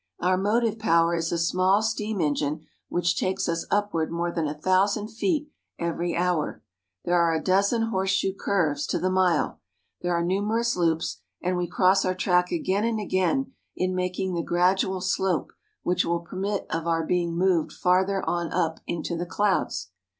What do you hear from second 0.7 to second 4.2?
power is a small steam engine which takes us up ward